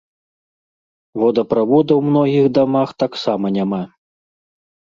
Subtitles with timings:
[1.23, 3.83] Водаправода ў многіх дамах таксама няма.